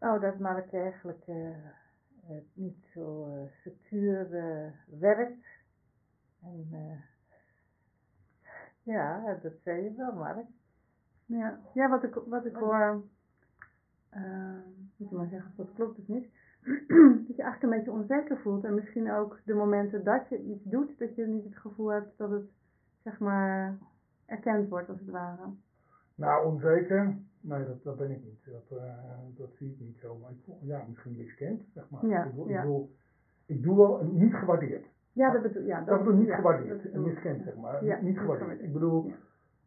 [0.00, 1.54] Nou, dat Mark eigenlijk eh, eh,
[2.52, 5.46] niet zo eh, secuur eh, werkt.
[6.42, 7.00] En eh,
[8.82, 10.46] ja, dat zei je wel, Mark.
[11.26, 13.02] Ja, ja wat ik, wat ik hoor,
[14.14, 14.58] uh,
[14.96, 16.28] moet je maar zeggen dat klopt of niet,
[17.26, 20.64] dat je eigenlijk een beetje onzeker voelt en misschien ook de momenten dat je iets
[20.64, 22.50] doet, dat je niet het gevoel hebt dat het,
[23.02, 23.78] zeg maar,
[24.26, 25.52] erkend wordt als het ware.
[26.14, 27.16] Nou, onzeker?
[27.46, 28.44] Nee, dat, dat ben ik niet.
[28.44, 28.94] Dat, eh,
[29.36, 30.18] dat zie ik niet zo.
[30.18, 32.06] Maar ik voel, ja, misschien miskend, zeg maar.
[32.06, 32.58] Ja, ik, wil, ja.
[32.60, 32.90] ik, wil,
[33.46, 34.86] ik doe wel niet gewaardeerd.
[35.12, 36.68] Ja, dat bedoel ja, Dat bedoel ik niet ja, gewaardeerd.
[36.82, 37.12] dat en bedoel ik.
[37.14, 37.84] miskend, zeg maar.
[37.84, 38.60] Ja, niet niet gewaardeerd.
[38.62, 39.14] Ik bedoel, Ja.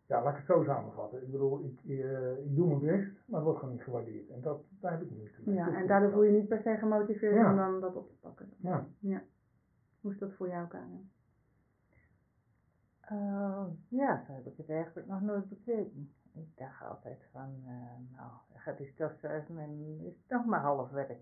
[0.05, 1.21] ja, laat ik het zo samenvatten.
[1.23, 4.29] Ik bedoel, ik, eh, ik doe mijn best, maar het wordt gewoon niet gewaardeerd.
[4.29, 5.55] En dat, daar heb ik niet mee.
[5.55, 7.49] Ja, en daardoor voel je niet per se gemotiveerd Ja.
[7.51, 8.49] om dan dat op te pakken.
[8.57, 9.23] Ja.
[10.01, 11.09] Hoe is dat voor jou, Karin?
[13.01, 16.11] Eh, ja, zo heb ik het eigenlijk nog nooit bekeken.
[16.37, 20.89] Ik dacht altijd van, eh, nou, gaat die stofzuigen en is het nog maar half
[20.89, 21.19] werk.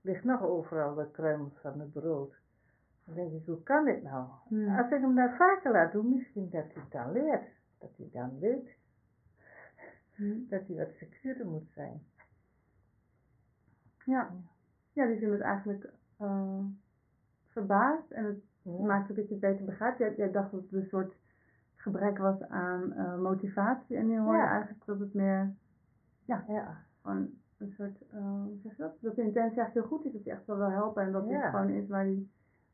[0.00, 2.34] Ligt nog overal de kruimels van het brood.
[3.04, 4.28] Dan denk ik, hoe kan dit nou?
[4.48, 4.76] Hmm.
[4.76, 7.48] Als ik hem daar vaker laat doen, misschien dat hij het dan leert.
[7.78, 8.76] Dat hij dan weet
[10.48, 12.02] dat hij wat secuurder moet zijn.
[14.04, 14.30] Ja.
[14.92, 16.64] Ja, dus je bent eigenlijk eh,
[17.48, 18.70] verbaasd en het Ja.
[18.86, 19.98] maakt ook dat je het beter begrijpt.
[19.98, 21.14] Jij, jij dacht dat het een soort
[21.90, 24.50] gebrek was aan eh, motivatie en nu hoor je Ja.
[24.50, 25.54] eigenlijk dat het meer
[26.24, 26.44] Ja,
[27.02, 28.92] gewoon een soort, eh, hoe zeg je dat?
[29.00, 31.24] Dat de intentie echt heel goed is, dat hij echt wel wil helpen en dat
[31.28, 31.40] Ja.
[31.40, 32.26] dit gewoon is waar hij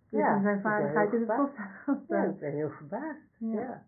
[0.09, 3.21] Ja, zijn ik ben vaardigheid heel in stofzuigen ja, ik ben heel verbaasd.
[3.39, 3.61] Ja.
[3.61, 3.83] Ja.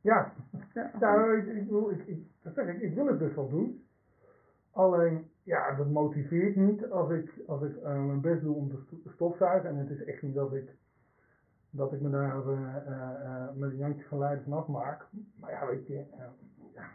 [0.00, 0.32] Ja,
[0.74, 0.90] Ja.
[1.00, 3.82] nou, ik, ik, bedoel, ik, ik, dat zeg ik, ik wil het best wel doen.
[4.70, 8.76] Alleen, ja, dat motiveert niet als ik, als ik eh, mijn best doe om te
[8.86, 9.70] sto- stofzuigen.
[9.70, 10.74] En het is echt niet dat ik,
[11.70, 15.06] dat ik me daar eh, eh, eh, met een jantje van lijden van afmaak.
[15.40, 16.04] Maar ja, weet je,
[16.74, 16.90] ja,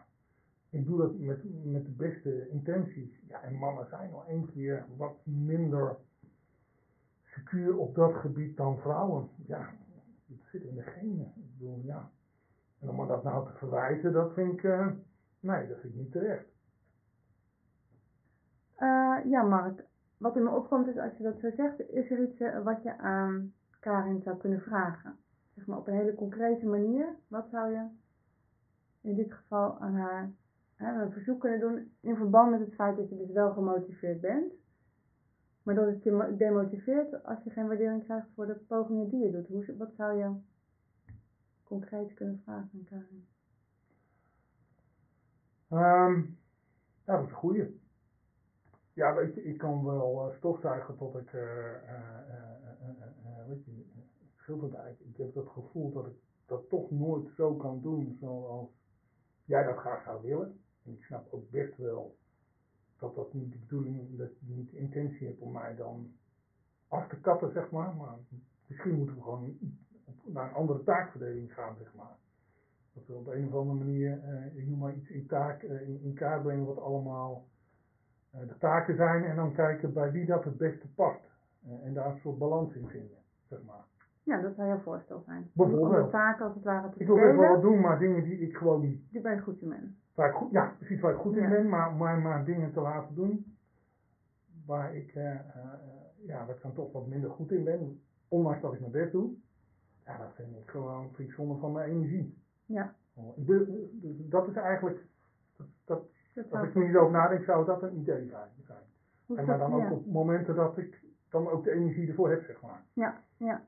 [0.69, 3.21] ik doe dat met, met de beste intenties.
[3.27, 5.97] Ja, en mannen zijn nog één keer wat minder
[7.25, 9.29] secuur op dat gebied dan vrouwen.
[9.45, 9.69] Ja,
[10.27, 11.33] het zit in de genen.
[11.35, 12.09] Ik bedoel, ja.
[12.79, 14.87] En om dat nou te verwijten, dat vind ik, eh,
[15.39, 16.45] nee, dat vind ik niet terecht.
[18.75, 19.83] Eh, ja, Mark.
[20.17, 22.97] Wat in me opkomt is, als je dat zo zegt, is er iets wat je
[22.97, 25.17] aan Karin zou kunnen vragen?
[25.55, 27.15] Zeg maar op een hele concrete manier.
[27.27, 27.87] Wat zou je
[29.01, 30.31] in dit geval aan haar
[30.75, 34.21] hè, een verzoek kunnen doen in verband met het feit dat je dus wel gemotiveerd
[34.21, 34.53] bent,
[35.63, 39.23] maar dat het je mo- demotiveert als je geen waardering krijgt voor de pogingen die
[39.23, 39.47] je doet?
[39.47, 40.31] Hoe, wat zou je
[41.63, 43.27] concreet kunnen vragen aan Karin?
[45.69, 46.21] Ehm,
[47.03, 47.81] dat is een goeie.
[48.93, 53.71] Ja, weet je, ik kan wel eh, stofzuigen tot ik, eh, eh, weet je,
[54.47, 54.99] eigenlijk.
[54.99, 58.69] Ik heb het gevoel dat ik dat toch nooit zo kan doen zoals
[59.45, 60.59] jij dat graag zou willen.
[60.83, 62.15] En ik snap ook best wel
[62.99, 66.11] dat dat niet de bedoeling, dat je niet de intentie hebt om mij dan
[66.87, 67.95] af te kappen, zeg maar.
[67.95, 68.17] Maar
[68.67, 69.57] misschien moeten we gewoon
[70.25, 72.17] naar een andere taakverdeling gaan, zeg maar.
[72.93, 74.23] Dat we op een of andere manier,
[74.55, 77.47] ik noem maar iets in, taak, in, in kaart brengen wat allemaal
[78.39, 79.23] de taken zijn.
[79.23, 81.19] En dan kijken bij wie dat het beste past.
[81.65, 83.17] Eh, en daar een soort balans in vinden,
[83.49, 83.83] zeg maar.
[84.23, 85.49] Ja, dat zou jouw voorstel zijn.
[85.53, 85.95] Bijvoorbeeld.
[85.97, 88.39] Om de taken als het ware te Ik wil best wel doen, maar dingen die
[88.39, 89.95] ik gewoon, die ben je goed in bent.
[90.15, 91.49] waar ik goed, ja, precies waar ik goed in Ja.
[91.49, 93.55] ben, maar, maar, maar dingen te laten doen
[94.65, 95.73] waar ik, eh, eh, eh,
[96.25, 98.01] ja, waar ik dan toch wat minder goed in ben.
[98.27, 99.31] ondanks dat ik mijn best doe,
[100.05, 102.37] ja, dat vind ik gewoon vind ik zonde van mijn energie.
[102.65, 102.93] Ja.
[103.35, 103.89] Ik ben-
[104.29, 105.05] Dat is eigenlijk,
[106.35, 108.49] als ik er niet over nadenk, zou dat een idee zijn.
[109.27, 109.91] En maar dan ook ja.
[109.91, 112.83] op momenten dat ik dan ook de energie ervoor heb, zeg maar.
[112.93, 113.65] Ja, ja.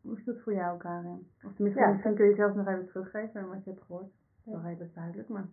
[0.00, 1.30] Hoe is dat voor jou, Karin?
[1.44, 4.02] Of tenminste, Ja, misschien kun je zelf nog even teruggeven wat je hebt gehoord.
[4.04, 4.66] Dat is wel Ja.
[4.68, 5.48] redelijk duidelijk, maar...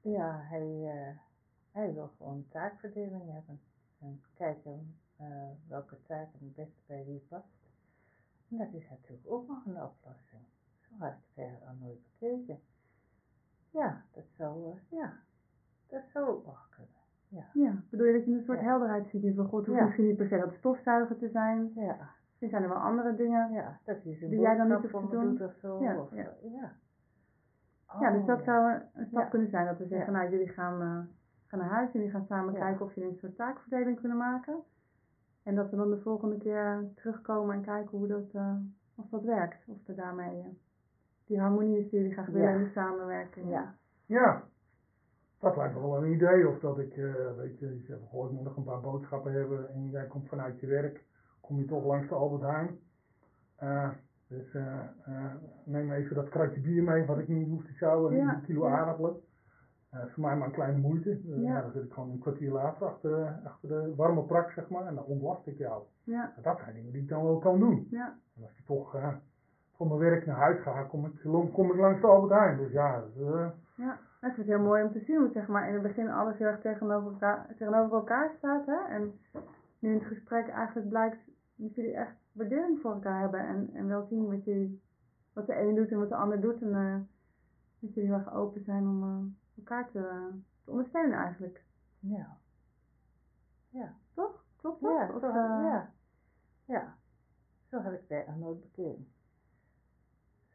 [0.00, 1.16] Ja, hij, eh,
[1.72, 3.60] hij wil gewoon taakverdeling hebben.
[4.00, 5.26] En kijken eh,
[5.68, 7.46] welke taken het beste bij wie past.
[8.50, 10.42] En dat is natuurlijk ook nog een oplossing.
[10.80, 12.60] Zo had ik het eigenlijk al nooit bekeken.
[13.70, 15.12] Ja, dat zou, eh, ja,
[15.90, 16.94] dat zou ook nog kunnen.
[17.52, 18.64] Ja, bedoel je dat je een soort Ja.
[18.64, 19.84] helderheid ziet in van god, hoeft Ja.
[19.84, 21.70] misschien niet per se dat stofzuiger te zijn.
[21.74, 21.96] Ja,
[22.28, 23.52] Misschien zijn er wel andere dingen.
[23.52, 25.42] ja dat zijn Die jij dan niet hoeft te doen?
[25.42, 25.82] of zo.
[25.82, 26.16] Ja, of, ja.
[26.42, 26.72] eh, ja.
[28.00, 28.44] Ja, dus Oh, dat ja.
[28.44, 29.28] zou een- stap Ja.
[29.28, 29.66] kunnen zijn.
[29.66, 30.18] Dat we zeggen, Ja.
[30.18, 30.98] nou jullie gaan, eh,
[31.46, 32.58] gaan naar huis en jullie gaan samen Ja.
[32.60, 34.56] kijken of jullie een soort taakverdeling kunnen maken.
[35.42, 38.54] En dat we dan de volgende keer terugkomen en kijken hoe dat, eh,
[38.94, 39.68] of dat werkt.
[39.68, 40.58] Of er daarmee
[41.26, 42.56] die harmonie is die jullie graag willen Ja.
[42.56, 43.48] in de samenwerking.
[43.50, 43.74] Ja.
[44.06, 44.42] Ja,
[45.40, 46.48] dat lijkt me wel een idee.
[46.48, 49.32] Of dat ik, eh, weet je, je zegt, goh, ik moet nog een paar boodschappen
[49.32, 51.04] hebben en jij komt vanuit je werk,
[51.40, 52.78] kom je toch langs de Albert Heijn.
[53.56, 53.90] Eh,
[54.28, 54.80] dus eh,
[55.64, 58.42] neem even dat kratje bier mee, wat ik niet hoef te sjouwen, en Ja, een
[58.42, 59.16] kilo aardappelen.
[59.90, 61.20] Voor mij maar een kleine moeite.
[61.24, 61.60] Ja.
[61.60, 64.94] dan zit ik gewoon een kwartier later achter, achter de warme prak, zeg maar, en
[64.94, 65.82] dan ontlast ik jou.
[66.02, 67.86] Ja, Dat zijn dingen die ik dan wel kan doen.
[67.90, 68.96] ja, En als ik toch
[69.76, 71.12] van mijn werk naar huis ga, kom ik,
[71.52, 72.58] kom ik langs de Albert Heijn.
[72.58, 73.98] Dus ja, eh, ja.
[74.20, 76.46] Ik vind het heel mooi om te zien zeg maar, in het begin alles heel
[76.46, 78.66] erg tegenover elkaar, tegenover elkaar staat.
[78.66, 78.84] Hè?
[78.88, 79.20] En
[79.78, 81.18] nu in het gesprek eigenlijk blijkt
[81.54, 83.40] dat jullie echt waardering voor elkaar hebben.
[83.40, 84.82] En, en wel zien wat, jullie,
[85.32, 86.62] wat de een doet en wat de ander doet.
[86.62, 87.00] En eh,
[87.78, 90.30] dat jullie heel erg open zijn om eh, elkaar te,
[90.64, 91.64] te ondersteunen eigenlijk.
[91.98, 92.36] Ja.
[93.68, 93.94] Ja.
[94.14, 94.44] Toch?
[94.56, 94.90] Klopt dat?
[94.90, 95.90] Ja, Of, zo, eh, ja.
[96.64, 96.96] Ja.
[97.70, 99.08] Zo heb ik het nooit bekeken.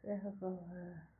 [0.00, 0.66] is eigenlijk wel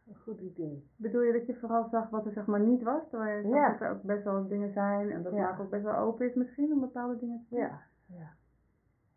[0.08, 0.90] een goed idee.
[0.96, 3.08] Bedoel je dat je vooral zag wat er zeg maar niet was?
[3.10, 3.70] Terwijl je Ja.
[3.70, 5.38] dat er ook best wel dingen zijn en dat Ja.
[5.40, 7.58] Mark ook best wel open is misschien om bepaalde dingen te doen.
[7.58, 7.80] Ja.
[8.06, 8.34] Ja.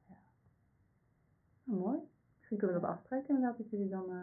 [0.08, 0.20] Nou,
[1.80, 1.98] mooi.
[2.38, 4.22] Misschien kunnen we dat afspreken inderdaad, dat jullie dan eh,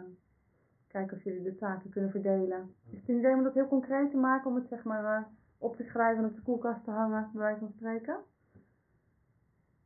[0.87, 2.75] kijken of jullie de taken kunnen verdelen.
[2.91, 5.23] Is het een idee om dat heel concreet te maken, om het zeg maar eh,
[5.57, 8.17] op te schrijven en op de koelkast te hangen, bij wijze van spreken?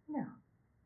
[0.05, 0.27] Ja.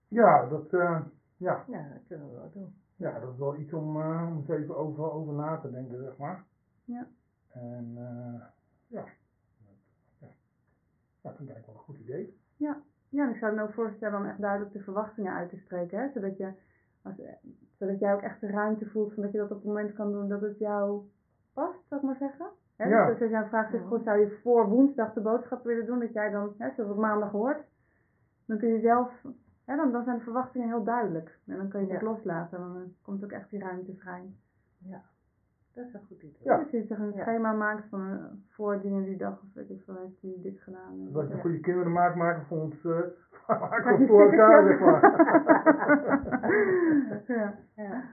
[0.08, 1.02] ja, dat, eh,
[1.38, 2.81] ja, Ja, dat kunnen we wel doen.
[3.02, 6.04] Ja, dat is wel iets om, eh, om eens even over, over na te denken,
[6.04, 6.44] zeg maar.
[6.86, 7.08] Ja.
[7.50, 8.42] En eh,
[8.88, 9.06] ja.
[10.20, 10.28] ja,
[11.22, 12.40] dat vind ik eigenlijk wel een goed idee.
[12.58, 12.82] Ja,
[13.24, 16.10] en ik zou me ook voorstellen om echt duidelijk de verwachtingen uit te spreken, hè?
[16.14, 16.52] Zodat, je,
[17.02, 17.16] als,
[17.78, 20.12] zodat jij ook echt de ruimte voelt van dat je dat op het moment kan
[20.12, 21.10] doen dat het jou
[21.54, 22.46] past, zou ik maar zeggen.
[22.76, 22.90] Hè?
[22.90, 23.10] Ja.
[23.10, 23.80] Dus als jij vraagt, Ja.
[23.80, 26.98] goed, zou je voor woensdag de boodschap willen doen, dat jij dan, hè, zoals op
[26.98, 27.64] maandag hoort,
[28.46, 29.26] dan kun je zelf,
[29.72, 31.40] hè, dan, dan zijn de verwachtingen heel duidelijk.
[31.48, 32.08] En dan kun je het Ja.
[32.08, 34.34] loslaten, dan komt ook echt die ruimte vrij.
[34.78, 35.02] Ja.
[35.74, 36.38] Dat is een goed idee.
[36.44, 36.58] Ja.
[36.58, 37.22] Dus je een Ja.
[37.22, 40.60] schema maakt van eh, voor dingen die dag, of weet ik veel, heeft die dit
[40.62, 40.92] gedaan.
[40.92, 41.42] en Dat je dat.
[41.42, 42.82] goede kinderen maakt, maken voor ons,
[43.48, 45.02] maken je voor elkaar, zeg stickertjes?
[47.28, 47.28] maar.
[47.38, 47.54] ja.
[47.76, 48.04] Ja.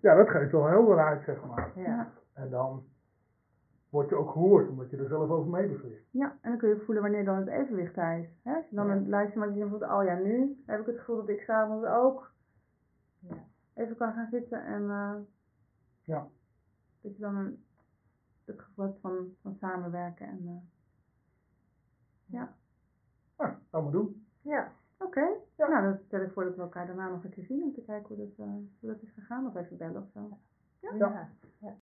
[0.00, 1.70] ja, dat geeft wel helderheid, zeg maar.
[1.74, 2.06] Ja.
[2.34, 2.82] En dan
[3.94, 6.06] word je ook gehoord, omdat je er zelf over mee beslist.
[6.10, 8.28] Ja, en dan kun je voelen wanneer dan het evenwicht daar is.
[8.42, 8.54] Hè?
[8.54, 8.92] Als je dan Ja.
[8.92, 11.40] een lijstje maakt die je voelt, oh ja, nu heb ik het gevoel dat ik
[11.40, 12.32] s'avonds ook
[13.18, 13.44] Ja.
[13.74, 15.14] even kan gaan zitten en eh,
[16.02, 16.28] Ja.
[17.00, 17.64] dat je dan een,
[18.44, 20.26] het gevoel hebt van, van samenwerken.
[20.26, 20.52] En, eh,
[22.26, 22.54] ja,
[23.38, 24.26] Nou, gaan we doen.
[24.42, 24.72] Ja.
[24.98, 25.26] oké.
[25.56, 25.68] Ja.
[25.68, 27.82] Nou, dan stel ik voor dat we elkaar daarna nog een keer zien om te
[27.82, 29.46] kijken hoe dat, eh, hoe dat is gegaan.
[29.46, 30.38] Of even bellen of zo.
[30.80, 31.76] Ja.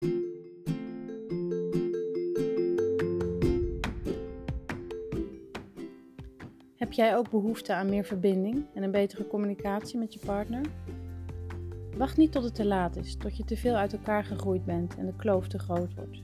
[6.81, 10.61] Heb jij ook behoefte aan meer verbinding en een betere communicatie met je partner?
[11.97, 14.97] Wacht niet tot het te laat is, tot je te veel uit elkaar gegroeid bent
[14.97, 16.23] en de kloof te groot wordt.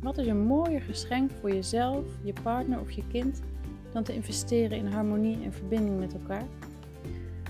[0.00, 3.42] Wat is een mooier geschenk voor jezelf, je partner of je kind
[3.92, 6.46] dan te investeren in harmonie en verbinding met elkaar?